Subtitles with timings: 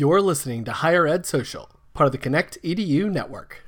[0.00, 3.66] You're listening to Higher Ed Social, part of the Connect EDU network.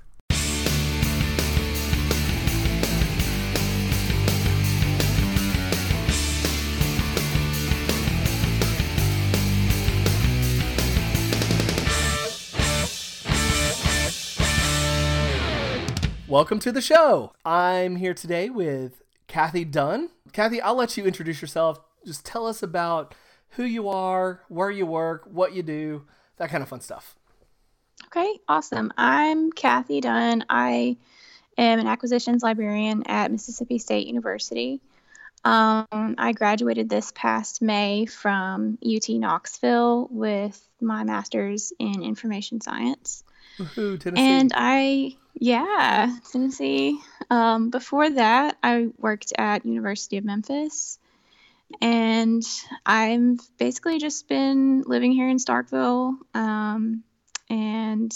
[16.27, 17.35] Welcome to the show.
[17.45, 20.09] I'm here today with Kathy Dunn.
[20.33, 21.79] Kathy, I'll let you introduce yourself.
[22.07, 23.15] Just tell us about
[23.51, 26.07] who you are, where you work, what you do,
[26.37, 27.15] that kind of fun stuff.
[28.07, 28.93] Okay, awesome.
[28.97, 30.45] I'm Kathy Dunn.
[30.51, 30.97] I
[31.57, 34.81] am an acquisitions librarian at Mississippi State University.
[35.45, 43.25] Um, I graduated this past May from UT Knoxville with my master's in information science.
[43.59, 44.23] Woohoo, Tennessee.
[44.23, 47.01] And I, yeah, Tennessee.
[47.29, 50.99] Um, before that, I worked at University of Memphis,
[51.81, 52.43] and
[52.85, 57.05] I've basically just been living here in Starkville, um,
[57.49, 58.13] and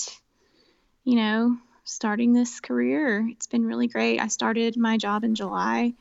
[1.05, 3.27] you know, starting this career.
[3.31, 4.21] It's been really great.
[4.21, 5.95] I started my job in July,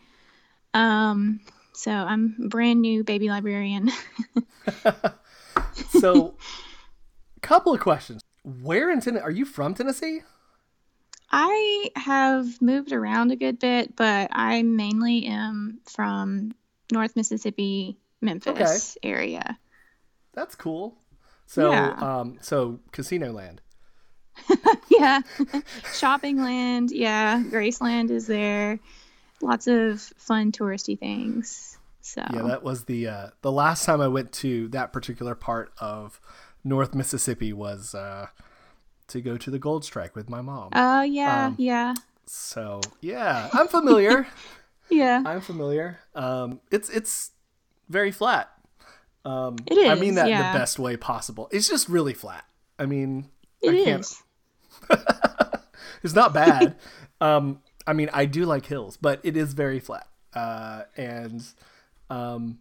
[0.73, 1.39] um,
[1.73, 3.91] so I'm a brand new baby librarian.
[5.89, 6.35] so,
[7.41, 8.21] couple of questions.
[8.43, 9.23] Where in Tennessee?
[9.23, 10.21] Are you from Tennessee?
[11.31, 16.53] I have moved around a good bit, but I mainly am from
[16.91, 19.09] North Mississippi, Memphis okay.
[19.09, 19.57] area.
[20.33, 20.97] That's cool.
[21.47, 21.89] So, yeah.
[21.99, 23.61] um, so Casino Land.
[24.89, 25.21] yeah,
[25.93, 26.91] shopping land.
[26.91, 28.79] Yeah, Graceland is there.
[29.41, 31.77] Lots of fun touristy things.
[32.01, 35.73] So yeah, that was the uh, the last time I went to that particular part
[35.79, 36.19] of
[36.63, 38.27] North Mississippi was uh,
[39.07, 40.69] to go to the Gold Strike with my mom.
[40.73, 41.95] Oh yeah, um, yeah.
[42.25, 44.27] So yeah, I'm familiar.
[44.89, 45.99] yeah, I'm familiar.
[46.13, 47.31] Um, it's it's
[47.89, 48.51] very flat.
[49.23, 49.89] Um, it is.
[49.89, 50.47] I mean that yeah.
[50.47, 51.49] in the best way possible.
[51.51, 52.45] It's just really flat.
[52.77, 53.29] I mean,
[53.61, 54.21] it I is.
[56.03, 56.75] it's not bad.
[57.21, 60.07] um, I mean, I do like hills, but it is very flat.
[60.33, 61.43] Uh, and
[62.09, 62.59] um,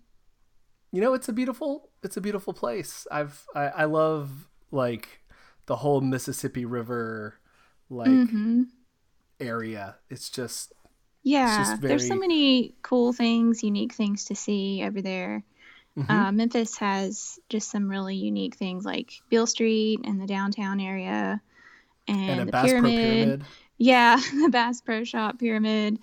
[0.93, 3.07] you know, it's a beautiful it's a beautiful place.
[3.11, 5.21] I've I, I love like
[5.67, 7.35] the whole Mississippi River
[7.91, 8.63] like mm-hmm.
[9.41, 9.97] area.
[10.09, 10.73] It's just
[11.25, 11.77] yeah.
[11.77, 11.89] Very...
[11.89, 15.43] There's so many cool things, unique things to see over there.
[15.99, 16.11] Mm-hmm.
[16.11, 21.41] Uh, Memphis has just some really unique things like Beale Street and the downtown area,
[22.07, 22.93] and, and the Bass pyramid.
[22.93, 23.45] pyramid.
[23.79, 25.99] Yeah, the Bass Pro Shop pyramid.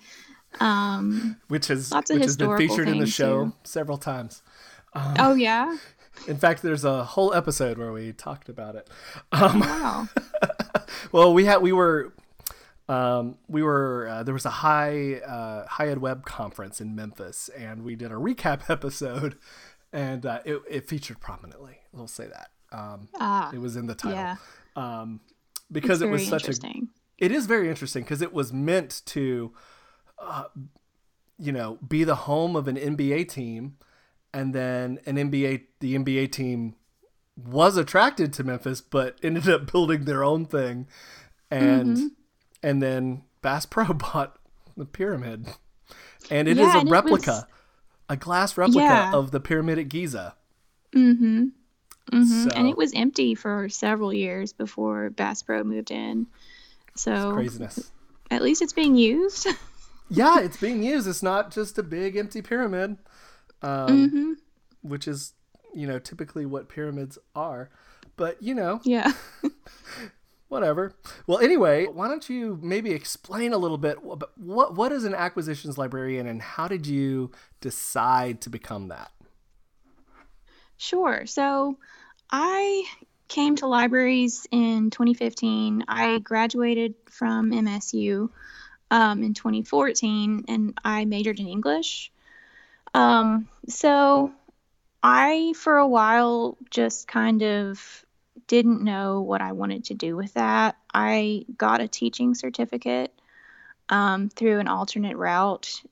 [0.60, 3.52] Um, which has lots which has been featured in the show too.
[3.64, 4.42] several times.
[4.92, 5.76] Um, oh yeah.
[6.28, 8.88] In fact, there's a whole episode where we talked about it.
[9.32, 10.08] Um, wow.
[11.12, 12.12] well, we had we were
[12.88, 17.48] um, we were uh, there was a high uh, high ed web conference in Memphis,
[17.56, 19.36] and we did a recap episode,
[19.92, 21.78] and uh, it, it featured prominently.
[21.92, 22.50] We'll say that.
[22.76, 24.18] Um, ah, it was in the title.
[24.18, 24.36] Yeah.
[24.76, 25.20] Um,
[25.70, 26.54] because it was such a.
[27.18, 29.52] It is very interesting because it was meant to,
[30.18, 30.44] uh,
[31.38, 33.76] you know, be the home of an NBA team
[34.32, 36.74] and then an NBA the NBA team
[37.36, 40.86] was attracted to Memphis but ended up building their own thing
[41.50, 42.06] and mm-hmm.
[42.62, 44.36] And then Bass Pro bought
[44.76, 45.48] the pyramid.
[46.30, 47.44] And it yeah, is a replica was...
[48.08, 49.12] a glass replica yeah.
[49.12, 50.34] of the pyramid at Giza.
[50.94, 51.46] Mm-hmm.
[52.12, 52.44] Mm-hmm.
[52.44, 56.26] So, and it was empty for several years before Bass Pro moved in.
[56.94, 57.90] So craziness.
[58.30, 59.46] at least it's being used.
[60.10, 61.08] Yeah it's being used.
[61.08, 62.98] It's not just a big empty pyramid
[63.62, 64.32] um, mm-hmm.
[64.82, 65.32] which is
[65.74, 67.70] you know typically what pyramids are.
[68.16, 69.12] But you know, yeah.
[70.52, 70.94] whatever.
[71.26, 75.78] Well, anyway, why don't you maybe explain a little bit what what is an acquisitions
[75.78, 77.30] librarian and how did you
[77.60, 79.10] decide to become that?
[80.76, 81.26] Sure.
[81.26, 81.78] So,
[82.30, 82.84] I
[83.28, 85.84] came to libraries in 2015.
[85.88, 88.28] I graduated from MSU
[88.90, 92.12] um, in 2014, and I majored in English.
[92.94, 94.32] Um, so
[95.02, 98.04] I, for a while, just kind of
[98.46, 100.76] didn't know what I wanted to do with that.
[100.92, 103.12] I got a teaching certificate
[103.88, 105.82] um, through an alternate route,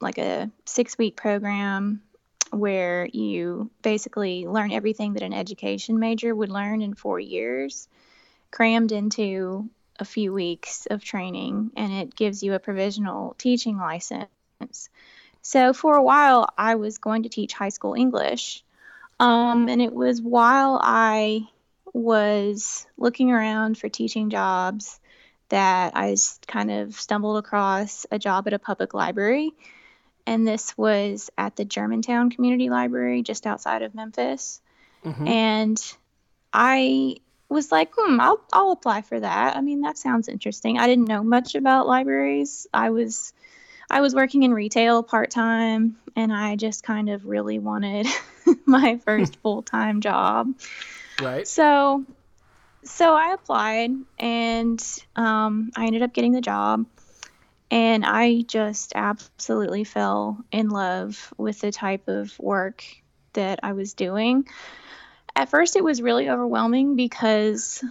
[0.00, 2.02] like a six week program
[2.50, 7.88] where you basically learn everything that an education major would learn in four years,
[8.50, 9.68] crammed into
[9.98, 14.28] a few weeks of training, and it gives you a provisional teaching license.
[15.42, 18.64] So for a while, I was going to teach high school English.
[19.18, 21.48] Um, and it was while I
[21.96, 25.00] was looking around for teaching jobs
[25.48, 26.14] that I
[26.46, 29.52] kind of stumbled across a job at a public library.
[30.26, 34.60] And this was at the Germantown Community Library just outside of Memphis.
[35.04, 35.26] Mm-hmm.
[35.26, 35.96] And
[36.52, 37.16] I
[37.48, 39.56] was like, hmm, I'll I'll apply for that.
[39.56, 40.78] I mean, that sounds interesting.
[40.78, 42.66] I didn't know much about libraries.
[42.74, 43.32] I was
[43.88, 48.06] I was working in retail part time, and I just kind of really wanted
[48.66, 50.52] my first full time job.
[51.20, 51.46] Right.
[51.46, 52.04] So,
[52.84, 54.82] so I applied, and
[55.14, 56.86] um, I ended up getting the job,
[57.70, 62.84] and I just absolutely fell in love with the type of work
[63.32, 64.46] that I was doing.
[65.34, 67.82] At first, it was really overwhelming because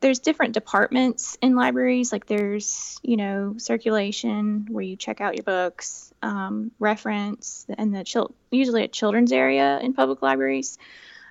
[0.00, 2.12] there's different departments in libraries.
[2.12, 8.04] Like there's, you know, circulation where you check out your books, um, reference, and the
[8.04, 10.78] chil- usually a children's area in public libraries.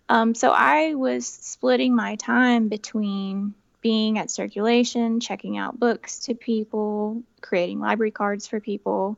[0.10, 6.34] Um, so I was splitting my time between being at circulation, checking out books to
[6.34, 9.18] people, creating library cards for people,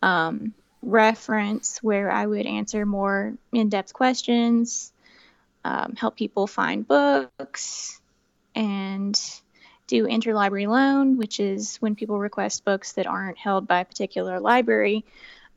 [0.00, 4.92] um, reference where I would answer more in-depth questions,
[5.64, 8.00] um, help people find books
[8.54, 9.20] and
[9.86, 14.40] do interlibrary loan, which is when people request books that aren't held by a particular
[14.40, 15.04] library.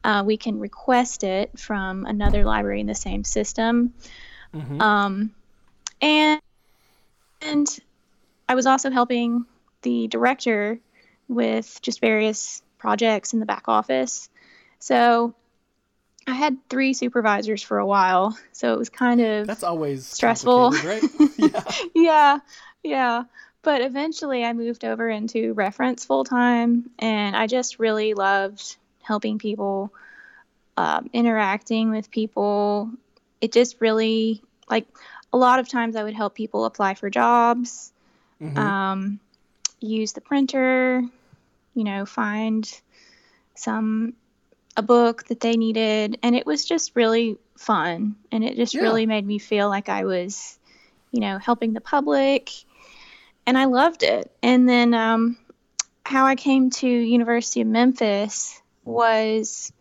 [0.04, 3.94] Uh, we can request it from another library in the same system.
[4.56, 4.82] Mm-hmm.
[4.82, 5.32] Um,
[6.02, 6.42] and,
[7.42, 7.80] and
[8.48, 9.46] I was also helping
[9.82, 10.80] the director
[11.28, 14.30] with just various projects in the back office.
[14.80, 15.34] So
[16.28, 20.72] I had three supervisors for a while, so it was kind of that's always stressful,
[20.72, 21.04] right?
[21.38, 21.64] yeah.
[21.96, 22.40] yeah,
[22.84, 23.24] yeah.
[23.62, 29.38] But eventually I moved over into reference full time, and I just really loved helping
[29.40, 29.94] people,
[30.78, 32.90] um, interacting with people.
[33.42, 34.88] It just really, like,
[35.34, 37.92] a lot of times I would help people apply for jobs,
[38.42, 38.58] mm-hmm.
[38.58, 39.20] um,
[39.80, 41.04] use the printer,
[41.74, 42.70] you know, find
[43.56, 44.14] some
[44.78, 48.82] a book that they needed and it was just really fun and it just yeah.
[48.82, 50.60] really made me feel like I was
[51.14, 52.52] you know helping the public
[53.46, 54.32] and I loved it.
[54.42, 55.38] And then um,
[56.04, 59.72] how I came to University of Memphis was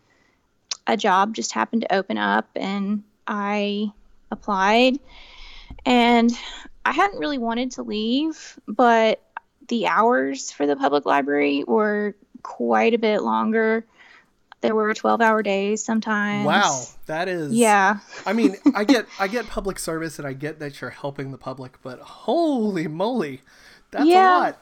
[0.87, 3.91] a job just happened to open up, and I
[4.31, 4.99] applied.
[5.85, 6.31] And
[6.85, 9.21] I hadn't really wanted to leave, but
[9.67, 13.85] the hours for the public library were quite a bit longer.
[14.61, 16.45] There were 12-hour days sometimes.
[16.45, 17.99] Wow, that is Yeah.
[18.25, 21.37] I mean, I get I get public service and I get that you're helping the
[21.37, 23.41] public, but holy moly,
[23.91, 24.61] that's yeah, a lot.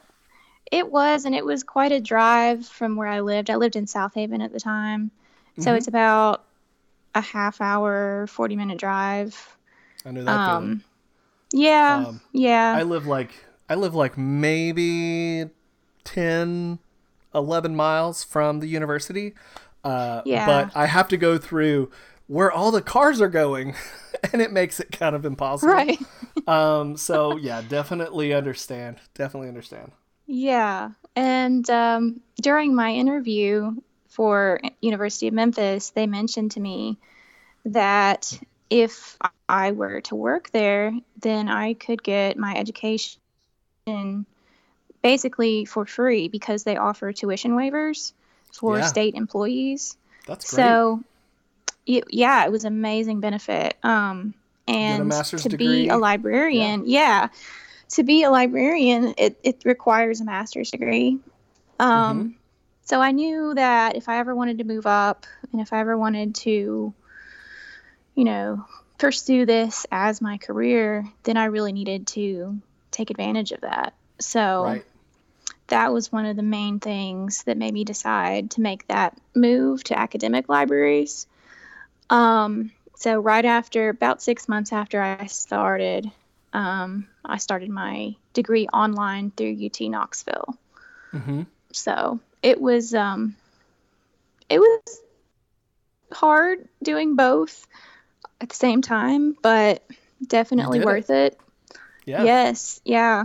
[0.70, 3.48] It was, and it was quite a drive from where I lived.
[3.48, 5.10] I lived in Southaven at the time,
[5.58, 5.76] so mm-hmm.
[5.76, 6.44] it's about
[7.14, 9.56] a half hour, forty minute drive.
[10.04, 10.30] I knew that.
[10.30, 10.84] Um,
[11.52, 12.74] yeah, um, yeah.
[12.76, 13.30] I live like
[13.68, 15.46] I live like maybe
[16.04, 16.78] 10,
[17.34, 19.34] 11 miles from the university.
[19.82, 20.46] Uh, yeah.
[20.46, 21.90] But I have to go through
[22.26, 23.74] where all the cars are going,
[24.32, 25.72] and it makes it kind of impossible.
[25.72, 25.98] Right.
[26.48, 26.96] um.
[26.96, 28.96] So yeah, definitely understand.
[29.14, 29.92] Definitely understand.
[30.26, 33.74] Yeah, and um, during my interview
[34.14, 36.98] for University of Memphis, they mentioned to me
[37.64, 38.38] that
[38.70, 39.18] if
[39.48, 43.18] I were to work there, then I could get my education
[45.02, 48.12] basically for free because they offer tuition waivers
[48.52, 48.86] for yeah.
[48.86, 49.96] state employees.
[50.28, 50.64] That's great.
[50.64, 51.02] So
[51.84, 53.76] it, yeah, it was amazing benefit.
[53.82, 54.32] Um,
[54.68, 55.86] and to degree.
[55.86, 57.22] be a librarian, yeah.
[57.22, 57.28] yeah.
[57.90, 61.18] to be a librarian, it, it requires a master's degree.
[61.80, 62.28] Um, mm-hmm.
[62.84, 65.96] So I knew that if I ever wanted to move up and if I ever
[65.96, 66.92] wanted to,
[68.14, 68.66] you know,
[68.98, 72.60] pursue this as my career, then I really needed to
[72.90, 73.94] take advantage of that.
[74.20, 74.84] So right.
[75.68, 79.82] that was one of the main things that made me decide to make that move
[79.84, 81.26] to academic libraries.
[82.10, 86.10] Um, so right after about six months after I started,
[86.52, 90.56] um, I started my degree online through UT Knoxville.
[91.12, 91.42] Mm-hmm.
[91.74, 93.36] So it was um,
[94.48, 95.02] it was
[96.12, 97.66] hard doing both
[98.40, 99.82] at the same time, but
[100.26, 101.34] definitely worth it.
[101.34, 101.78] it.
[102.06, 102.24] Yeah.
[102.24, 102.80] Yes.
[102.84, 103.24] Yeah.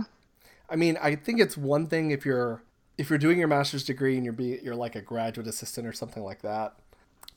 [0.68, 2.62] I mean, I think it's one thing if you're
[2.96, 5.92] if you're doing your master's degree and you're be you're like a graduate assistant or
[5.92, 6.74] something like that.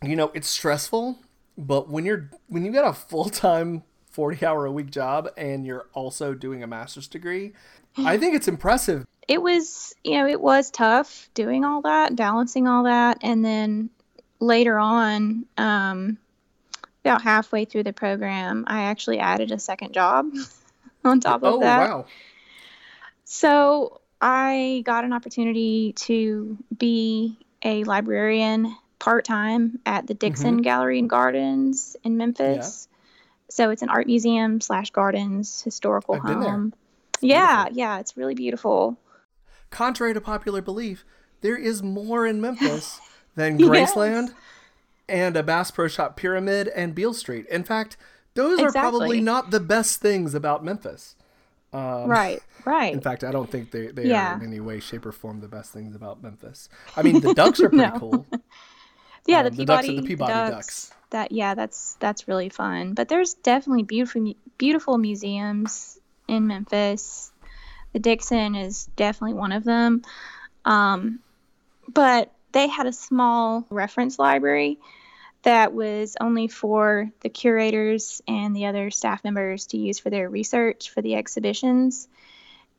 [0.02, 1.18] You know, it's stressful
[1.58, 5.66] but when you're when you got a full time forty hour a week job and
[5.66, 7.54] you're also doing a master's degree,
[7.98, 9.06] I think it's impressive.
[9.28, 13.90] It was you know, it was tough doing all that, balancing all that, and then
[14.40, 16.18] later on, um,
[17.04, 20.30] about halfway through the program, I actually added a second job
[21.04, 21.90] on top of oh, that.
[21.90, 22.06] wow.
[23.26, 30.62] So I got an opportunity to be a librarian part time at the Dixon mm-hmm.
[30.62, 32.88] Gallery and Gardens in Memphis.
[32.90, 32.98] Yeah.
[33.50, 36.52] So it's an art museum slash gardens historical I've been there.
[36.52, 36.74] home.
[37.20, 38.98] Yeah, yeah, it's really beautiful.
[39.74, 41.04] Contrary to popular belief,
[41.42, 43.02] there is more in Memphis
[43.36, 43.94] than Yes.
[43.96, 44.34] Graceland
[45.10, 47.46] and a Bass Pro Shop Pyramid and Beale Street.
[47.50, 47.98] In fact,
[48.36, 51.16] those are probably not the best things about Memphis.
[51.74, 52.94] Um, Right, right.
[52.94, 54.34] In fact, I don't think they, they Yeah.
[54.34, 56.70] are in any way, shape, or form the best things about Memphis.
[56.96, 57.98] I mean, the ducks are pretty No.
[58.00, 58.26] cool.
[59.26, 60.92] yeah, um, the the Peabody, ducks are the Peabody ducks, ducks.
[61.10, 62.94] That yeah, that's that's really fun.
[62.94, 67.32] But there's definitely beautiful beautiful museums in Memphis.
[67.94, 70.02] The Dixon is definitely one of them.
[70.66, 71.20] Um,
[71.88, 74.80] but they had a small reference library
[75.44, 80.30] that was only for the curators and the other staff members to use for their
[80.30, 82.08] research for the exhibitions.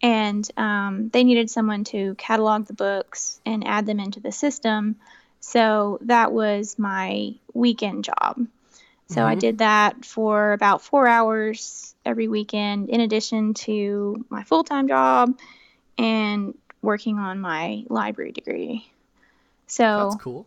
[0.02, 4.96] And um, they needed someone to catalog the books and add them into the system.
[5.40, 8.46] So that was my weekend job.
[9.06, 9.36] So I Mhm.
[9.36, 15.38] did that for about four hours every weekend, in addition to my full time job
[15.98, 18.90] and working on my library degree.
[19.66, 20.46] So That's cool.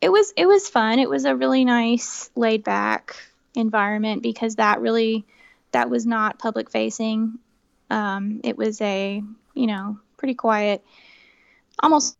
[0.00, 0.98] it was it was fun.
[0.98, 3.16] It was a really nice, laid back
[3.54, 5.26] environment because that really
[5.72, 7.38] that was not public facing.
[7.90, 9.22] Um, it was a
[9.54, 10.84] you know pretty quiet.
[11.82, 12.18] Almost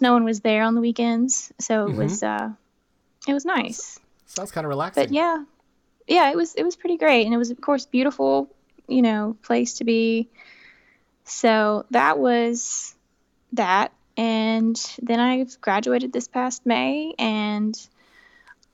[0.00, 1.94] no one was there on the weekends, so it Mhm.
[1.94, 2.50] was uh,
[3.28, 4.00] it was nice.
[4.26, 5.04] Sounds kind of relaxing.
[5.04, 5.44] But yeah,
[6.06, 8.54] yeah, it was it was pretty great, and it was of course beautiful,
[8.88, 10.28] you know, place to be.
[11.24, 12.94] So that was
[13.52, 17.76] that, and then I graduated this past May, and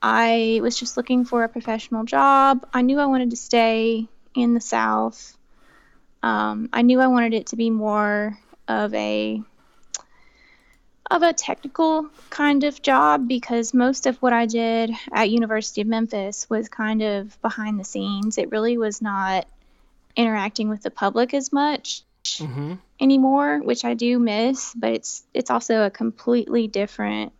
[0.01, 2.67] I was just looking for a professional job.
[2.73, 5.37] I knew I wanted to stay in the South.
[6.21, 9.41] Um, I knew I wanted it to be more of a
[11.11, 15.87] of a technical kind of job because most of what I did at University of
[15.87, 18.37] Memphis was kind of behind the scenes.
[18.37, 19.45] It really was not
[20.15, 22.03] interacting with the public as much
[22.37, 27.33] hmm anymore, which I do miss, but it's it's also a completely different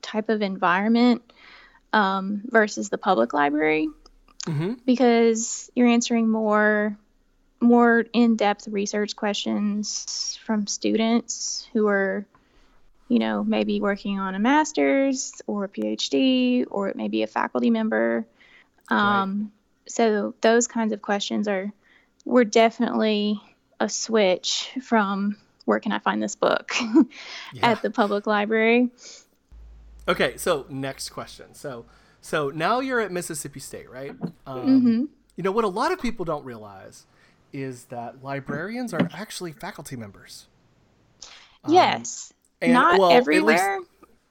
[0.00, 1.22] type of environment
[1.92, 3.88] um, versus the public library.
[4.44, 6.96] Hmm because you're answering more
[7.60, 12.24] more in-depth research questions from students who are
[13.08, 17.26] you know maybe working on a master's or a phd or it may be a
[17.26, 18.26] faculty member
[18.90, 19.52] um,
[19.86, 21.70] so those kinds of questions are
[22.24, 23.40] were definitely
[23.80, 26.74] a switch from where can i find this book
[27.52, 27.70] Yeah.
[27.70, 28.90] at the public library
[30.08, 31.52] Okay, so next question.
[31.52, 31.84] So,
[32.22, 34.14] so now you're at Mississippi State, right?
[34.46, 35.04] Um, hmm
[35.36, 37.04] You know what a lot of people don't realize
[37.52, 40.46] is that librarians are actually faculty members.
[41.64, 43.80] Um, yes and, not well, at least- everywhere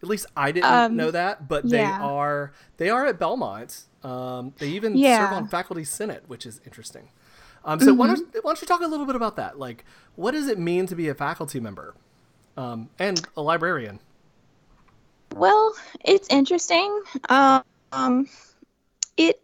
[0.04, 2.00] At least, I didn't Um, know that, but they yeah.
[2.02, 3.86] are they are at Belmont.
[4.04, 7.10] Um, they even serve on faculty senate, which is interesting.
[7.66, 8.16] Um, so why, Mm-hmm.
[8.32, 9.58] don't, why don't you talk a little bit about that?
[9.58, 9.84] Like,
[10.16, 11.96] what does it mean to be a faculty member
[12.56, 14.00] um, and a librarian?
[15.36, 15.74] Well,
[16.06, 17.02] it's interesting.
[17.28, 18.28] Um,
[19.18, 19.42] it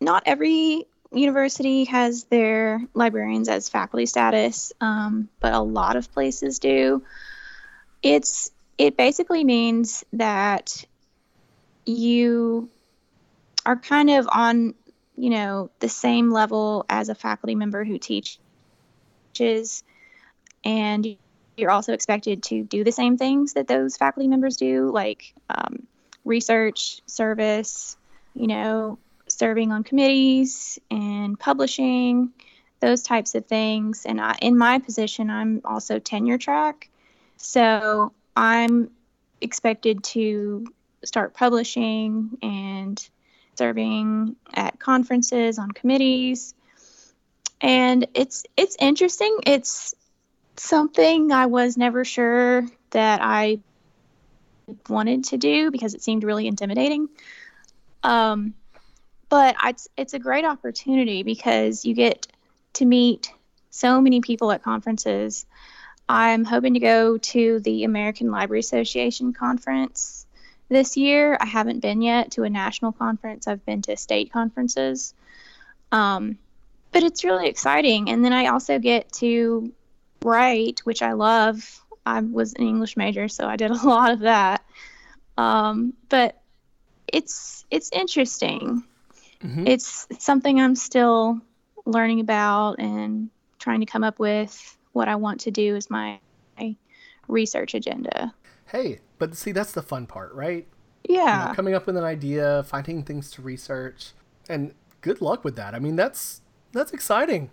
[0.00, 6.58] not every university has their librarians as faculty status, um, but a lot of places
[6.58, 7.02] do.
[8.04, 10.84] It's it basically means that
[11.86, 12.68] you
[13.66, 14.74] are kind of on
[15.16, 18.38] you know the same level as a faculty member who teaches
[20.64, 21.16] and
[21.56, 25.86] you're also expected to do the same things that those faculty members do, like um,
[26.24, 27.96] research, service,
[28.34, 32.32] you know, serving on committees and publishing,
[32.80, 34.04] those types of things.
[34.04, 36.88] And I, in my position, I'm also tenure track.
[37.44, 38.90] So I'm
[39.42, 40.66] expected to
[41.04, 43.06] start publishing and
[43.56, 46.54] serving at conferences on committees.
[47.60, 49.40] And it's it's interesting.
[49.46, 49.94] It's
[50.56, 53.60] something I was never sure that I
[54.88, 57.10] wanted to do because it seemed really intimidating.
[58.02, 58.54] Um,
[59.28, 62.26] but it's it's a great opportunity because you get
[62.74, 63.30] to meet
[63.68, 65.44] so many people at conferences.
[66.08, 70.26] I'm hoping to go to the American Library Association conference
[70.68, 71.36] this year.
[71.40, 73.46] I haven't been yet to a national conference.
[73.46, 75.14] I've been to state conferences.
[75.92, 76.38] Um,
[76.92, 78.10] but it's really exciting.
[78.10, 79.72] And then I also get to
[80.22, 81.80] write, which I love.
[82.06, 84.64] I was an English major, so I did a lot of that.
[85.38, 86.40] Um, but
[87.08, 88.84] it's it's interesting.
[89.42, 89.68] Mhm.
[89.68, 91.40] It's, it's something I'm still
[91.86, 96.18] learning about and trying to come up with what I want to do is my,
[96.58, 96.74] my
[97.28, 98.32] research agenda.
[98.66, 100.66] Hey, but see, that's the fun part, right?
[101.08, 101.54] You know, Yeah.
[101.54, 104.12] coming up with an idea, finding things to research,
[104.48, 104.72] and
[105.02, 105.74] good luck with that.
[105.74, 106.40] I mean, that's
[106.72, 107.50] that's exciting.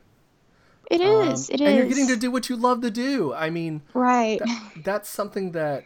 [0.90, 1.50] It is.
[1.50, 1.68] Um, it is.
[1.68, 3.34] and you're getting to do what you love to do.
[3.34, 4.40] I mean, right.
[4.40, 5.86] that, that's something that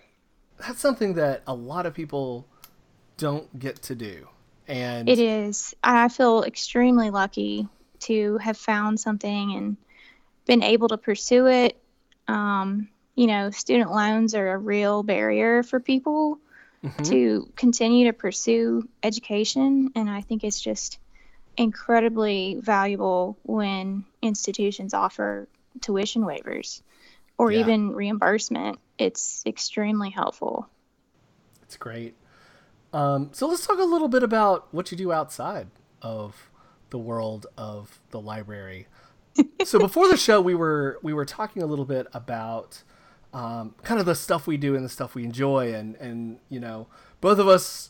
[0.58, 2.48] that's something that a lot of people
[3.18, 4.28] don't get to do.
[4.68, 5.76] And It is.
[5.84, 7.68] I feel extremely lucky
[8.00, 9.78] to have found something and
[10.46, 11.82] been able to pursue it.
[12.28, 16.40] Um, you know, student loans are a real barrier for people
[16.84, 17.04] Mhm.
[17.06, 21.00] to continue to pursue education, and I think it's just
[21.58, 25.48] incredibly valuable when institutions offer
[25.82, 26.82] tuition waivers
[27.38, 27.60] or Yeah.
[27.60, 28.80] even reimbursement.
[28.98, 30.68] It's extremely helpful.
[31.64, 32.16] It's great.
[32.94, 35.68] Um, so let's talk a little bit about what you do outside
[36.02, 36.50] of
[36.92, 38.88] the world of the library.
[39.64, 42.84] So before the show, we were we were talking a little bit about
[43.34, 46.60] um, kind of the stuff we do and the stuff we enjoy, and and you
[46.60, 46.88] know,
[47.22, 47.90] both of us,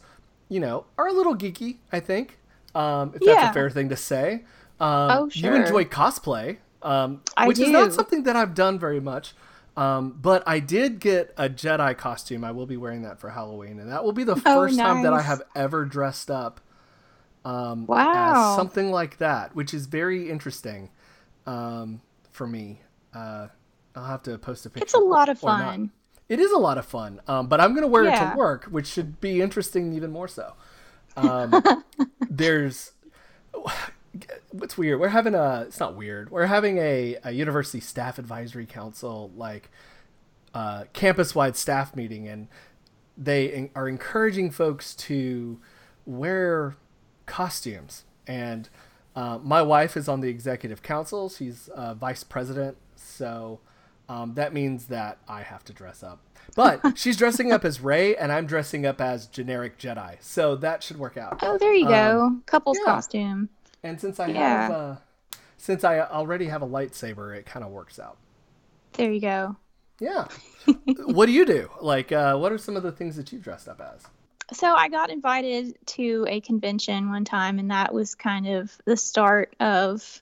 [0.49, 1.77] you know, are a little geeky.
[1.91, 2.39] I think,
[2.73, 3.49] um, if that's Yeah.
[3.49, 4.43] a fair thing to say.
[4.79, 8.99] Um, Oh, You enjoy cosplay, um, I which is not something that I've done very
[8.99, 9.33] much.
[9.77, 12.43] Um, but I did get a Jedi costume.
[12.45, 15.01] I will be wearing that for Halloween, and that will be the Oh, first time
[15.01, 16.61] that I have ever dressed up
[17.43, 18.13] um, Wow.
[18.13, 20.89] as something like that, which is very interesting
[21.45, 22.81] um, for me.
[23.13, 23.47] Uh,
[23.95, 24.83] I'll have to post a picture.
[24.83, 25.65] It's a lot of or not.
[25.65, 25.91] fun.
[26.27, 28.65] It is a lot of fun, um, but I'm going to wear it to work,
[28.65, 30.53] which should be interesting even more so.
[31.15, 31.83] Um,
[32.29, 32.93] there's
[34.51, 34.99] what's weird.
[34.99, 35.65] We're having a.
[35.67, 36.31] It's not weird.
[36.31, 39.69] We're having a, a university staff advisory council like
[40.53, 42.47] uh, campus-wide staff meeting, and
[43.17, 45.59] they en- are encouraging folks to
[46.05, 46.75] wear
[47.25, 48.03] costumes.
[48.27, 48.69] And
[49.15, 51.29] uh, my wife is on the executive council.
[51.29, 53.59] She's uh, vice president, so
[54.09, 56.19] um, that means that I have to dress up.
[56.55, 60.83] But she's dressing up as Rey, and I'm dressing up as generic Jedi, so that
[60.83, 61.39] should work out.
[61.41, 62.37] Oh, there you go.
[62.45, 62.93] Couple's Um, yeah.
[62.93, 63.49] costume.
[63.83, 64.61] And since I Yeah.
[64.61, 64.95] have, uh,
[65.57, 68.17] since I already have a lightsaber, it kind of works out.
[68.93, 69.55] There you go.
[69.99, 70.27] Yeah.
[71.05, 71.69] what do you do?
[71.81, 74.05] Like, uh, what are some of the things that you've dressed up as?
[74.53, 78.95] So I got invited to a convention one time, and that was kind of the
[78.95, 80.21] start of,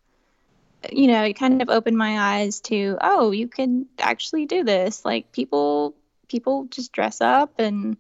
[0.92, 5.04] you know, it kind of opened my eyes to, oh, you can actually do this.
[5.04, 5.96] Like people,
[6.30, 7.98] people just dress up, and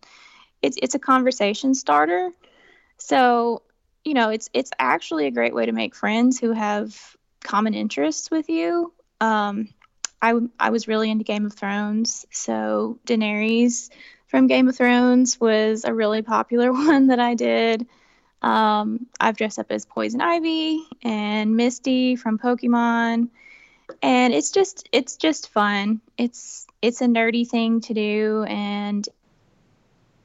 [0.61, 2.31] it's it's a conversation starter.
[2.97, 3.63] So,
[4.05, 6.97] you know, it's it's actually a great way to make friends who have
[7.43, 8.93] common interests with you.
[9.19, 9.69] Um,
[10.21, 13.89] I, I was really into Game of Thrones, so Daenerys
[14.33, 17.85] from Game of Thrones was a really popular one that I did.
[18.41, 23.29] Um, I've dressed up as Poison Ivy and Misty from Pokemon,
[24.01, 26.01] and it's just it's just fun.
[26.17, 29.07] It's it's a nerdy thing to do, and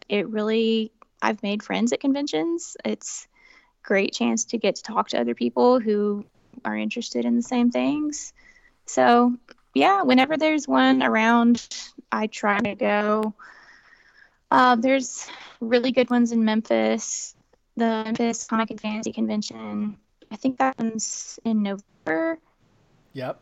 [0.09, 0.91] it really
[1.21, 2.79] I've made friends at conventions.
[2.87, 3.29] It's
[3.83, 6.25] great chance to get to talk to other people who
[6.65, 8.33] are interested in the same things.
[8.87, 9.37] So
[9.75, 11.63] yeah, whenever there's one around,
[12.11, 13.35] I try to go.
[14.51, 15.27] Uh, there's
[15.61, 17.35] really good ones in Memphis.
[17.77, 19.97] The Memphis Comic and Fantasy Convention.
[20.31, 22.39] I think that one's in November.
[23.13, 23.41] Yep.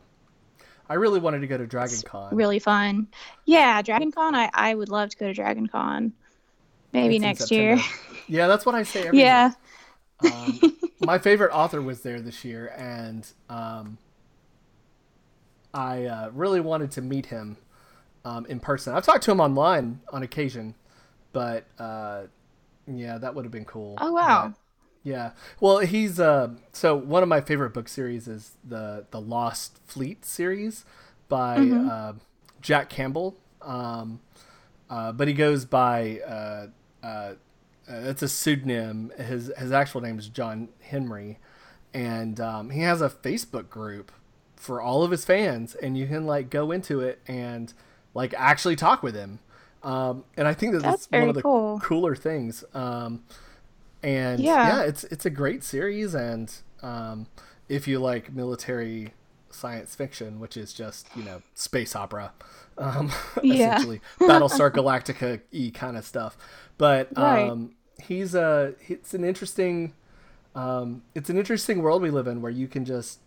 [0.89, 2.35] I really wanted to go to Dragon Con.
[2.35, 3.07] Really fun.
[3.45, 4.35] Yeah, Dragon Con.
[4.35, 6.13] I, I would love to go to Dragon Con.
[6.93, 7.79] Maybe It's next year.
[8.29, 9.51] Yeah, that's what I say every Yeah.
[10.21, 10.31] year.
[10.33, 13.97] Um, my favorite author was there this year, and um,
[15.73, 17.57] I uh, really wanted to meet him
[18.25, 18.93] um, in person.
[18.93, 20.75] I've talked to him online on occasion,
[21.33, 22.23] but uh,
[22.87, 23.95] yeah, that would have been cool.
[23.99, 24.49] Oh, wow.
[24.49, 24.57] But,
[25.03, 25.31] yeah.
[25.59, 30.25] Well, he's uh, so one of my favorite book series is the the Lost Fleet
[30.25, 30.85] series
[31.29, 31.89] by Mhm.
[31.89, 32.13] uh,
[32.61, 33.35] Jack Campbell.
[33.61, 34.19] Um,
[34.89, 36.67] uh, but he goes by uh,
[37.03, 37.33] uh, uh,
[37.87, 39.11] it's a pseudonym.
[39.17, 41.37] His his actual name is John Hemry,
[41.93, 44.11] and um, he has a Facebook group
[44.55, 47.73] for all of his fans, and you can like go into it and
[48.13, 49.39] like actually talk with him.
[49.87, 51.79] Um, and I think that That's that's one of the cool.
[51.79, 52.63] cooler things.
[52.73, 53.23] Um,
[54.03, 54.79] and Yeah.
[54.79, 54.83] yeah.
[54.83, 57.27] it's it's a great series, and um,
[57.69, 59.13] if you like military
[59.49, 62.33] science fiction, which is just you know space opera,
[62.77, 63.11] um,
[63.43, 66.37] essentially Battlestar Galactica e kind of stuff.
[66.77, 67.49] But Right.
[67.49, 69.93] um, he's a it's an interesting
[70.55, 73.19] um, it's an interesting world we live in where you can just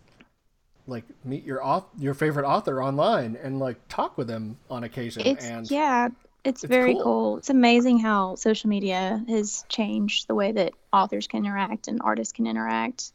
[0.87, 5.23] like meet your auth- your favorite author online and like talk with them on occasion
[5.25, 6.09] It's and yeah,
[6.43, 7.03] it's, it's very cool.
[7.03, 7.37] cool.
[7.37, 12.33] It's amazing how social media has changed the way that authors can interact and artists
[12.33, 13.11] can interact.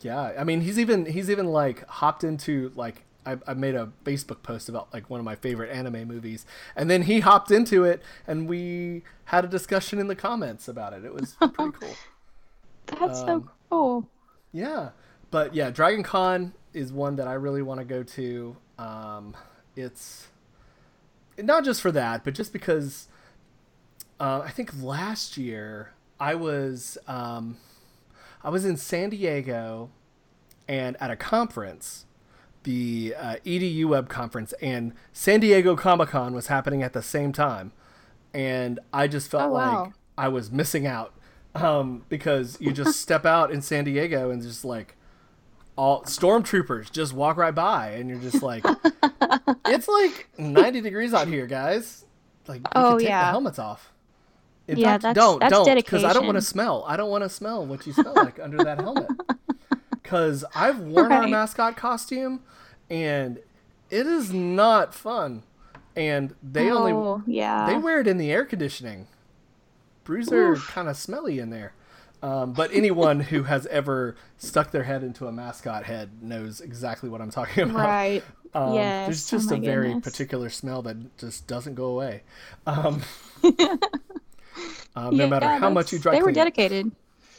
[0.00, 3.90] Yeah, I mean, he's even he's even like hopped into like I, I made a
[4.04, 6.44] Facebook post about like one of my favorite anime movies,
[6.76, 10.92] and then he hopped into it, and we had a discussion in the comments about
[10.92, 11.04] it.
[11.04, 11.98] It was pretty cool.
[12.86, 14.08] That's Um, so cool.
[14.52, 14.90] Yeah,
[15.30, 18.56] but yeah, Dragon Con is one that I really want to go to.
[18.78, 19.36] Um,
[19.76, 20.28] it's
[21.38, 23.08] not just for that, but just because
[24.20, 27.56] uh, I think last year I was um,
[28.42, 29.90] I was in San Diego
[30.68, 32.06] and at a conference,
[32.62, 37.32] the uh, EDU Web conference, and San Diego Comic Con was happening at the same
[37.32, 37.72] time,
[38.32, 39.82] and I just felt Oh, wow.
[39.84, 41.12] like I was missing out
[41.54, 44.96] um, because you just step out in San Diego and just like
[45.76, 48.64] all stormtroopers just walk right by, and you're just like,
[49.66, 52.04] it's like 90 degrees out here, guys.
[52.46, 53.30] Like, you Oh, can take the yeah.
[53.30, 53.90] helmets off.
[54.68, 56.84] In Yeah, fact, that's- don't, that's don't, because I don't want to smell.
[56.86, 59.08] I don't want to smell what you smell like under that helmet.
[60.02, 62.40] Because I've worn our mascot costume,
[62.90, 63.38] and
[63.88, 65.44] it is not fun.
[65.96, 67.66] And they only oh, yeah.
[67.66, 69.06] they wear it in the air conditioning.
[70.08, 70.68] Oof.
[70.68, 71.72] kind of smelly in there.
[72.24, 77.10] Um, but anyone who has ever stuck their head into a mascot head knows exactly
[77.10, 77.76] what I'm talking about.
[77.86, 78.22] right.
[78.54, 80.04] Um, Yes, There's oh just a very goodness.
[80.04, 82.22] particular smell that just doesn't go away.
[82.66, 83.02] Um,
[84.96, 86.92] um, no matter how much you dry They were clean dedicated.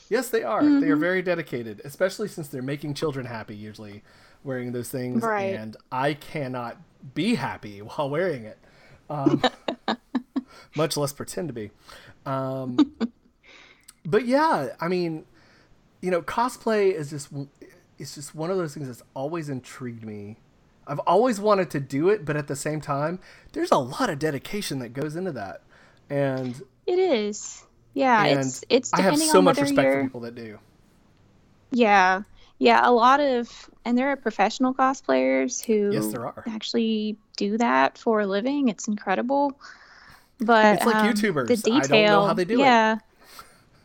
[0.09, 0.61] Yes, they are.
[0.61, 0.91] They Mm-hmm.
[0.91, 4.03] are very dedicated, especially since they're making children happy usually
[4.43, 5.23] wearing those things.
[5.23, 5.55] Right.
[5.55, 6.77] And I cannot
[7.15, 8.59] be happy while wearing it,
[9.09, 9.41] um,
[10.75, 11.71] much less pretend to be.
[14.05, 15.25] But yeah, I mean,
[16.01, 17.29] you know, cosplay is just
[17.97, 20.37] it's just one of those things that's always intrigued me.
[20.87, 23.19] I've always wanted to do it, but at the same time,
[23.53, 25.61] there's a lot of dedication that goes into that,
[26.09, 27.63] and It is.
[27.93, 30.59] Yeah, and it's it's I have so much respect you're for people that do.
[31.71, 32.23] Yeah.
[32.57, 36.43] Yeah, a lot of and there are professional cosplayers who Yes, there are.
[36.47, 38.69] actually do that for a living.
[38.69, 39.59] It's incredible.
[40.39, 41.47] But It's like um, YouTubers.
[41.63, 42.99] The I detail, don't know how they do it.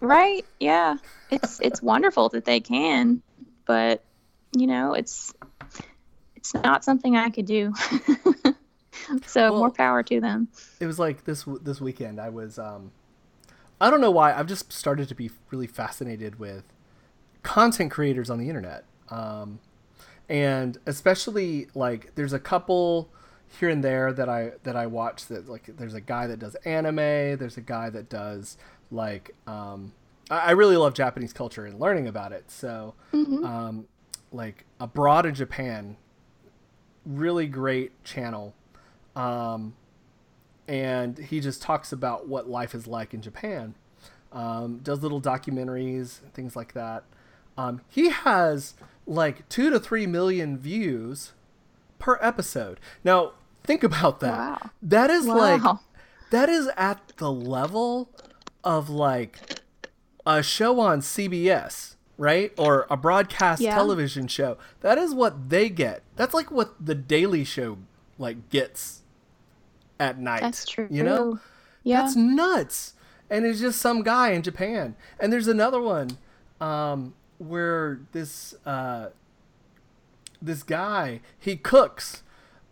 [0.00, 0.44] Right?
[0.58, 0.96] Yeah.
[1.30, 3.22] It's it's wonderful that they can,
[3.66, 4.02] but
[4.56, 5.32] you know, it's
[6.36, 7.72] it's not something I could do.
[9.26, 10.48] so Well- more power to them.
[10.80, 12.92] it was like this this weekend i was um
[13.80, 16.62] i don't know why i've just started to be really fascinated with
[17.42, 19.58] content creators on the internet um
[20.28, 23.08] and especially like there's a couple
[23.58, 26.54] here and there that i that i watch that like there's a guy that does
[26.64, 28.56] anime there's a guy that does
[28.90, 29.92] like um
[30.30, 33.44] i, I really love japanese culture and learning about it so Mhm.
[33.44, 33.86] um
[34.32, 35.96] like abroad in japan
[37.04, 38.54] really great channel
[39.16, 39.74] um
[40.68, 43.74] and he just talks about what life is like in Japan.
[44.30, 47.02] Um, does little documentaries, things like that.
[47.58, 51.32] Um, he has like two to three million views
[51.98, 52.78] per episode.
[53.02, 53.32] Now,
[53.70, 54.37] think about that.
[54.37, 54.70] Wow.
[54.83, 55.62] That is like
[56.30, 58.11] that is at the level
[58.64, 59.61] of like
[60.26, 62.52] a show on CBS, right?
[62.59, 63.74] Or a broadcast Yeah.
[63.76, 64.59] television show.
[64.80, 66.02] That is what they get.
[66.16, 67.78] That's like what the Daily Show
[68.18, 69.02] like gets
[70.00, 70.40] at night.
[70.40, 70.88] That's true.
[70.90, 71.38] You know?
[71.85, 72.02] Yeah.
[72.02, 72.94] That's nuts.
[73.30, 74.96] And it's just some guy in Japan.
[75.20, 76.18] And there's another one
[76.61, 79.11] um, where this uh,
[80.42, 82.24] this guy he cooks,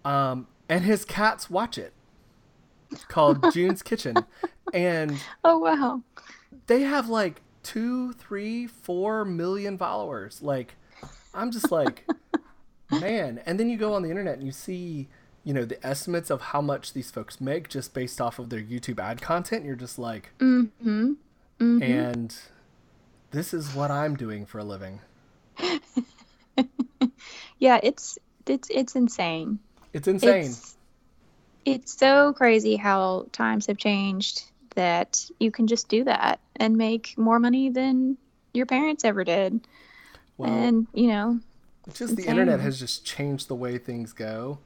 [0.04, 1.92] um, and his cats watch it.
[3.08, 4.16] Called June's Kitchen,
[4.72, 6.02] and oh wow.
[6.68, 10.40] they have like two, three, four million followers.
[10.40, 10.74] Like,
[11.34, 12.06] I'm just like,
[12.90, 13.42] man.
[13.44, 15.08] And then you go on the internet and you see,
[15.44, 18.62] you know, the estimates of how much these folks make just based off of their
[18.62, 19.66] YouTube ad content.
[19.66, 21.16] You're just like, Mhm.
[21.60, 21.82] Mhm.
[21.82, 22.34] and
[23.32, 25.00] this is what I'm doing for a living.
[27.58, 29.58] Yeah, it's it's it's insane.
[29.92, 30.46] It's insane.
[30.46, 30.76] It's
[31.64, 37.14] it's so crazy how times have changed that you can just do that and make
[37.18, 38.16] more money than
[38.54, 39.66] your parents ever did.
[40.36, 41.40] well, and you know,
[41.86, 44.58] it's just the internet has just changed the way things go.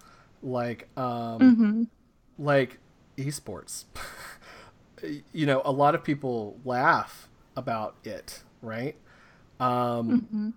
[0.43, 1.87] Like, um, mhm.
[2.39, 2.79] like
[3.17, 3.85] esports.
[5.33, 8.97] you know, a lot of people laugh about it, right?
[9.61, 10.53] Um, Mhm.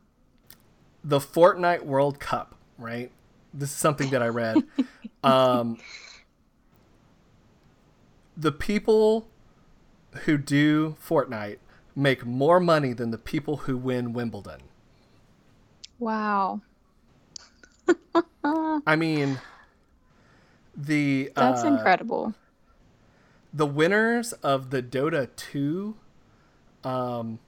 [1.03, 3.11] The Fortnite World Cup, right?
[3.57, 4.63] This is something that I read.
[5.23, 5.77] um,
[8.35, 9.27] the people
[10.25, 11.57] who do Fortnite
[11.95, 14.61] make more money than the people who win Wimbledon.
[15.99, 16.61] Wow.
[18.85, 19.39] I mean,
[20.75, 22.33] the That's uh, incredible.
[23.53, 25.95] the winners of the Dota 2
[26.83, 27.39] um,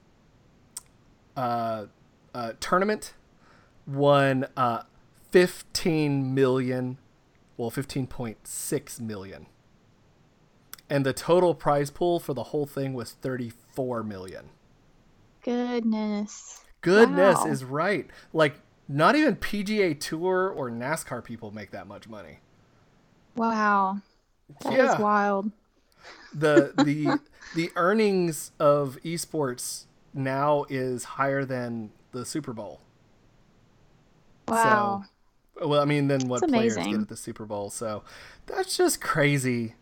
[1.36, 1.86] uh,
[2.34, 3.12] uh, tournament
[3.86, 4.82] won uh,
[5.30, 6.98] 15 million,
[7.56, 9.46] well, 15.6 million.
[10.90, 14.50] And the total prize pool for the whole thing was 34 million.
[15.42, 16.62] Goodness.
[16.80, 17.46] goodness Wow.
[17.46, 18.06] is right.
[18.32, 18.54] Like
[18.88, 22.38] not even PGA Tour or NASCAR people make that much money.
[23.36, 23.98] Wow.
[24.62, 25.00] that is yeah.
[25.00, 25.50] wild.
[26.34, 27.20] the the
[27.54, 32.80] the earnings of esports now is higher than the Super Bowl.
[34.48, 35.04] Wow.
[35.60, 37.70] Well, I mean, then what players get at the Super Bowl.
[37.70, 38.02] So
[38.46, 39.74] that's just crazy.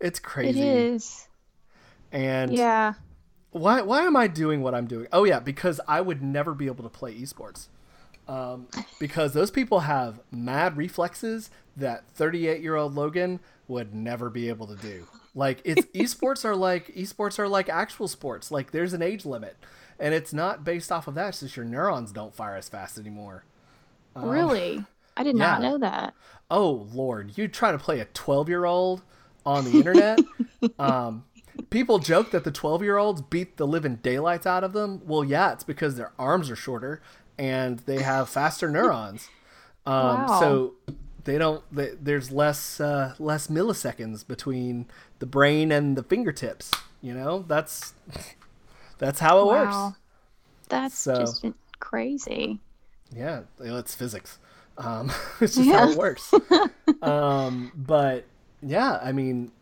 [0.00, 0.60] It's crazy.
[0.60, 1.28] It is.
[2.12, 2.94] And Yeah.
[3.50, 5.06] why why am I doing what I'm doing?
[5.12, 7.68] Oh yeah, because I would never be able to play esports.
[8.26, 8.68] Um,
[8.98, 14.66] because those people have mad reflexes that 38 year old Logan would never be able
[14.68, 15.06] to do.
[15.34, 18.50] Like it's esports are like esports are like actual sports.
[18.50, 19.56] Like there's an age limit,
[19.98, 21.30] and it's not based off of that.
[21.30, 23.44] It's just your neurons don't fire as fast anymore.
[24.16, 24.84] really?
[25.16, 26.14] I did not Um, know that.
[26.50, 29.02] oh lord you try to play a 12 year old
[29.46, 30.18] on the internet
[30.78, 31.24] um,
[31.70, 35.22] people joke that the 12 year olds beat the living daylights out of them well
[35.24, 37.00] yeah it's because their arms are shorter
[37.38, 39.28] and they have faster neurons
[39.86, 40.40] um, Wow.
[40.40, 40.74] so
[41.24, 44.86] they don't they, there's less uh, less milliseconds between
[45.20, 47.94] the brain and the fingertips you know that's
[48.98, 49.96] that's how it works Wow.
[50.70, 51.44] That's So- just
[51.78, 52.58] crazy.
[53.14, 54.38] Yeah, it's physics.
[54.76, 55.78] Um, it's just Yeah.
[55.78, 56.32] how it works.
[57.02, 58.24] um, but
[58.62, 59.52] yeah, I mean,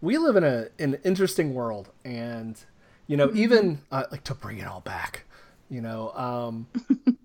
[0.00, 2.58] we live in a in an interesting world, and
[3.06, 5.24] you know, even uh, like to bring it all back,
[5.70, 6.66] you know, um,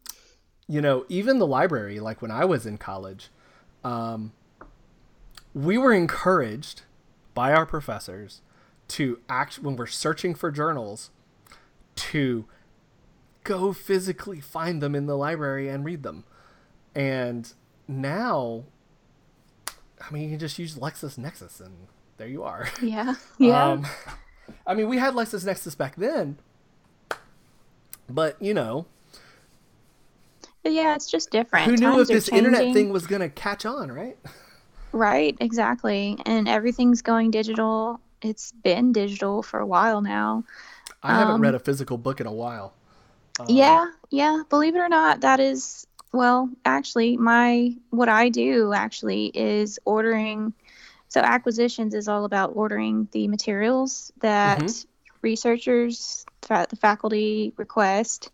[0.67, 3.29] you know, even the library, like when I was in college,
[3.84, 4.32] um,
[5.53, 6.84] we were encouraged
[7.34, 8.41] by our professors
[8.89, 11.10] to act when we're searching for journals
[11.95, 12.45] to
[13.43, 16.23] go physically find them in the library and read them.
[16.95, 17.51] And
[17.88, 18.63] now,
[20.01, 22.67] I mean, you can just use Lexis LexisNexis and there you are.
[22.82, 23.15] Yeah.
[23.38, 23.63] Yeah.
[23.71, 23.86] Um,
[24.67, 26.38] I mean, we had Lexis LexisNexis back then,
[28.10, 28.86] but you know,
[30.63, 31.65] yeah, it's just different.
[31.65, 34.17] who knew Times if this internet thing was going to catch on, right?
[34.91, 36.17] Right, exactly.
[36.25, 37.99] And everything's going digital.
[38.21, 40.43] It's been digital for a while now.
[41.01, 42.73] I haven't Um, read a physical book in a while.
[43.39, 44.43] Um, yeah, yeah.
[44.49, 50.54] Believe it or not, that is well, actually, my what I do actually is ordering.
[51.10, 54.86] So acquisitions is all about ordering the materials that Mhm.
[55.21, 58.32] researchers, fa- the faculty request.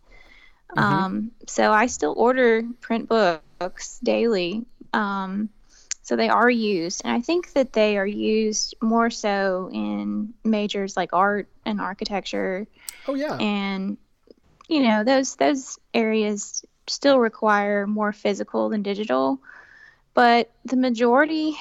[0.76, 0.78] Mhm.
[0.82, 4.66] Um, so I still order print books daily.
[4.92, 5.50] Um,
[6.02, 10.96] so they are used, and I think that they are used more so in majors
[10.96, 12.66] like art and architecture
[13.06, 13.36] Oh yeah.
[13.38, 13.96] and
[14.68, 19.38] you know those those areas still require more physical than digital
[20.14, 21.56] but the majority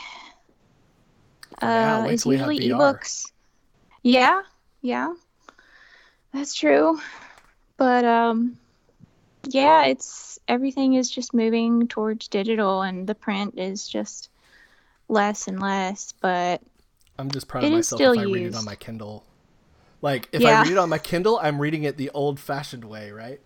[1.62, 3.32] uh, wait is till we have usually ebooks
[4.04, 4.42] yeah
[4.82, 5.14] yeah
[6.34, 7.00] that's true
[7.78, 8.58] but um
[9.48, 14.30] yeah it's everything is just moving towards digital and the print is just
[15.08, 16.62] less and less but
[17.20, 18.58] I'm just proud of myself still if I read it used.
[18.58, 19.26] on my Kindle.
[20.02, 20.60] Like if Yeah.
[20.60, 23.42] I read it on my Kindle, I'm reading it the old-fashioned way, right?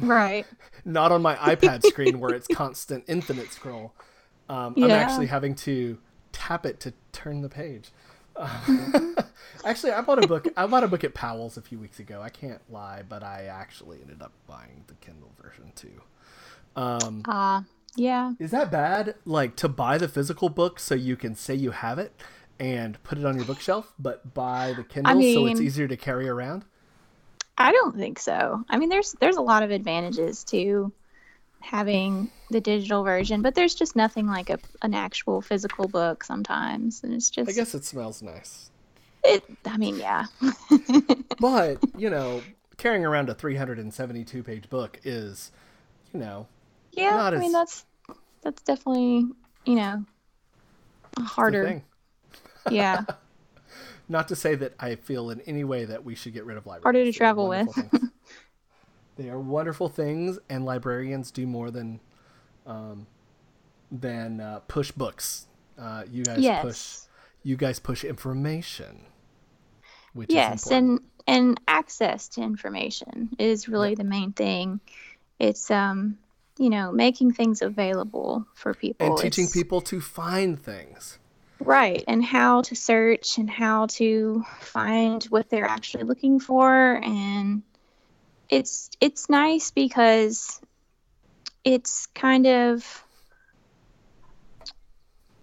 [0.00, 0.46] Right
[0.84, 3.92] Not on my iPad screen where it's constant infinite scroll.
[4.48, 5.98] Um, I'm actually having to
[6.30, 7.90] tap it to turn the page.
[8.36, 9.16] Um,
[9.64, 10.46] actually, I bought a book.
[10.56, 12.22] I bought a book at Powell's a few weeks ago.
[12.22, 16.00] I can't lie, but I actually ended up buying the Kindle version too.
[16.76, 17.62] Um, uh
[17.96, 19.14] yeah is that bad?
[19.24, 22.12] Like to buy the physical book so you can say you have it
[22.60, 26.28] and put it on your bookshelf, but buy the Kindle so it's easier to carry
[26.28, 26.64] around?
[27.58, 28.64] I don't think so.
[28.68, 30.92] I mean, there's there's a lot of advantages to
[31.60, 37.02] having the digital version, but there's just nothing like a an actual physical book sometimes,
[37.02, 38.70] and it's just I guess it smells nice.
[39.24, 39.44] it.
[39.64, 40.26] I mean, yeah,
[41.40, 42.42] But, you know,
[42.76, 45.50] carrying around a 372 page book is,
[46.12, 46.46] you know,
[46.92, 47.16] yeah.
[47.22, 47.84] I mean, that's
[48.42, 49.26] that's definitely
[49.64, 50.04] you know
[51.20, 51.64] harder.
[51.64, 51.84] thing.
[52.70, 53.04] Yeah,
[54.08, 56.66] Not to say that I feel in any way that we should get rid of
[56.66, 56.84] libraries.
[56.84, 58.10] Harder to They are travel with.
[59.16, 62.00] they are wonderful things, and librarians do more than
[62.66, 63.06] um,
[63.90, 65.46] than uh, push books.
[65.78, 67.08] Uh, you guys push yes,
[67.42, 69.00] you guys push information,
[70.14, 74.80] which yes, and and access to information is really the main thing.
[75.38, 76.18] It's um
[76.58, 81.18] you know making things available for people and teaching It's- people to find things.
[81.60, 87.62] Right, and how to search and how to find what they're actually looking for and
[88.48, 90.60] it's it's nice because
[91.64, 93.04] it's kind of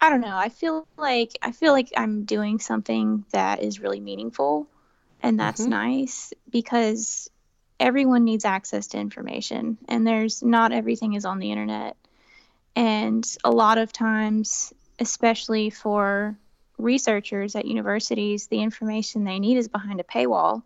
[0.01, 3.99] I don't know, I feel like I feel like I'm doing something that is really
[3.99, 4.67] meaningful
[5.21, 5.69] and that's Mhm.
[5.69, 7.29] nice because
[7.79, 11.97] everyone needs access to information, and there's not everything is on the internet.
[12.75, 16.37] And a lot of times, especially for
[16.77, 20.63] researchers at universities, the information they need is behind a paywall.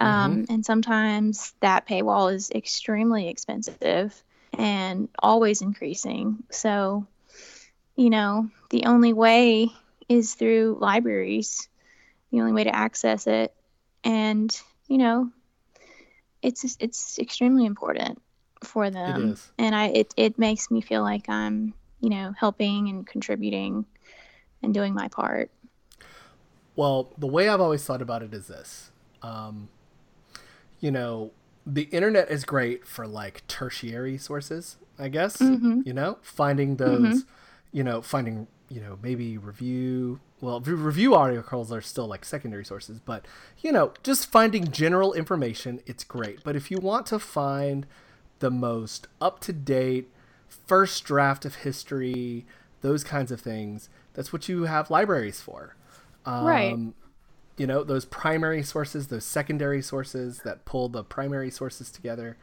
[0.00, 0.52] Um, mm-hmm.
[0.52, 4.22] And sometimes that paywall is extremely expensive
[4.56, 6.44] and always increasing.
[6.50, 7.06] So,
[7.96, 9.70] you know, the only way
[10.08, 11.68] is through libraries,
[12.30, 13.54] the only way to access it.
[14.02, 14.54] And,
[14.88, 15.30] you know,
[16.42, 18.20] it's it's extremely important
[18.62, 19.36] for them.
[19.58, 21.72] And I it, it makes me feel like I'm,
[22.04, 23.86] you know, helping and contributing
[24.62, 25.50] and doing my part.
[26.76, 28.90] Well, the way I've always thought about it is this.
[29.22, 29.70] Um,
[30.80, 31.30] you know,
[31.64, 35.38] the internet is great for like tertiary sources, I guess.
[35.38, 35.80] Mm-hmm.
[35.86, 37.18] You know, finding those, mm-hmm.
[37.72, 40.20] you know, finding, you know, maybe review.
[40.42, 43.24] Well, review articles are still like secondary sources, but
[43.62, 46.44] you know, just finding general information, it's great.
[46.44, 47.86] But if you want to find
[48.40, 50.10] the most up to date
[50.66, 52.46] first draft of history,
[52.80, 55.76] those kinds of things, that's what you have libraries for.
[56.26, 56.94] Um, right
[57.56, 62.36] you know those primary sources those secondary sources that pull the primary sources together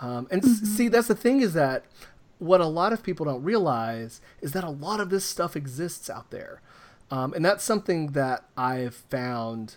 [0.00, 0.64] um, and mm-hmm.
[0.64, 1.84] see that's the thing is that
[2.38, 6.08] what a lot of people don't realize is that a lot of this stuff exists
[6.08, 6.60] out there
[7.10, 9.76] um, and that's something that i've found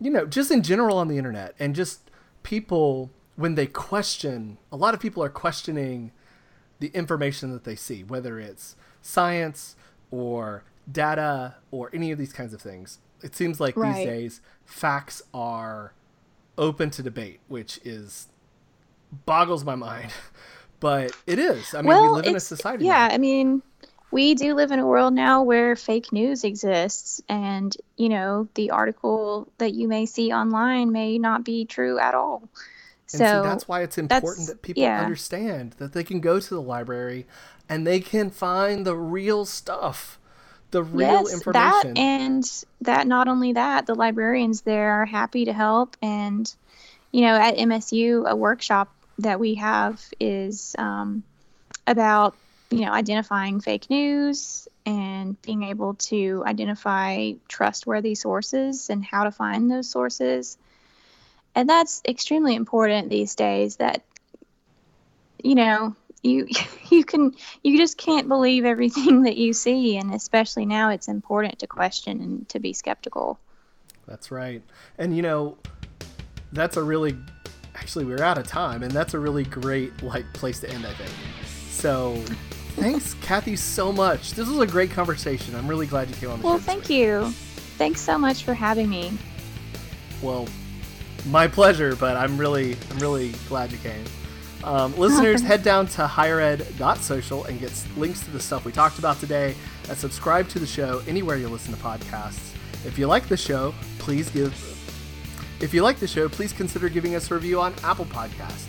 [0.00, 2.10] you know just in general on the internet and just
[2.42, 6.10] people when they question a lot of people are questioning
[6.80, 9.76] the information that they see whether it's science
[10.10, 13.96] or data or any of these kinds of things it seems like right.
[13.96, 15.92] these days facts are
[16.56, 18.28] open to debate, which is
[19.26, 20.12] boggles my mind.
[20.80, 21.74] But it is.
[21.74, 22.84] I mean, well, we live in a society.
[22.84, 23.14] Yeah, now.
[23.16, 23.62] I mean,
[24.12, 28.70] we do live in a world now where fake news exists, and you know, the
[28.70, 32.48] article that you may see online may not be true at all.
[33.12, 35.02] And so that's why it's important that people yeah.
[35.02, 37.26] understand that they can go to the library
[37.68, 40.18] and they can find the real stuff
[40.70, 41.94] the real yes, information.
[41.94, 45.96] That and that not only that, the librarians there are happy to help.
[46.02, 46.52] And,
[47.10, 51.22] you know, at MSU, a workshop that we have is um,
[51.86, 52.34] about,
[52.70, 59.30] you know, identifying fake news and being able to identify trustworthy sources and how to
[59.30, 60.58] find those sources.
[61.58, 64.04] And that's extremely important these days that,
[65.42, 66.46] you know, you
[66.90, 69.96] you can you just can't believe everything that you see.
[69.96, 73.40] And especially now it's important to question and to be skeptical.
[74.06, 74.62] That's right.
[74.98, 75.58] And you know
[76.52, 77.16] that's a really
[77.74, 78.84] actually we're out of time.
[78.84, 81.10] And that's a really great like place to end i think.
[81.70, 82.14] So
[82.76, 84.34] thanks kathy so much.
[84.34, 85.56] This was a great conversation.
[85.56, 87.32] I'm really glad you came on the well thank you.
[87.78, 89.18] Thanks so much for having me.
[90.22, 90.46] Well
[91.28, 94.04] my pleasure but i'm really i'm really glad you came
[94.64, 99.20] um, listeners, head down to highered.social and get links to the stuff we talked about
[99.20, 99.54] today
[99.88, 102.54] and subscribe to the show anywhere you listen to podcasts.
[102.84, 104.52] If you like the show, please give.
[105.60, 108.66] If you like the show, please consider giving us a review on Apple Podcasts.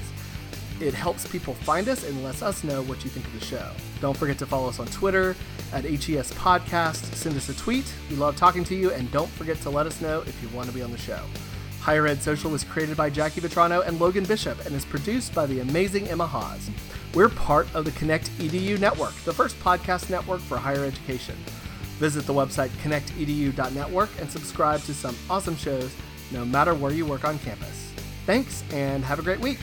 [0.79, 3.71] It helps people find us and lets us know what you think of the show.
[3.99, 5.35] Don't forget to follow us on Twitter
[5.73, 7.13] at HES Podcast.
[7.13, 7.93] Send us a tweet.
[8.09, 10.69] We love talking to you, and don't forget to let us know if you want
[10.69, 11.19] to be on the show.
[11.89, 15.47] Higher Ed Social was created by Jackie Vitrano and Logan Bishop and is produced by
[15.47, 16.69] the amazing Emma Haas.
[17.15, 21.35] We're part of the Connect EDU network, the first podcast network for higher education.
[21.97, 25.91] Visit the website connectedu.network and subscribe to some awesome shows
[26.31, 27.91] no matter where you work on campus.
[28.27, 29.57] Thanks and have a great week.